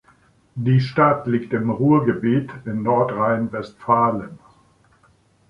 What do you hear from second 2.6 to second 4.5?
in Nordrhein-Westfalen.